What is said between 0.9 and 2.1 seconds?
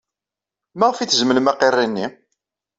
ay tzemlem aqirri-nni?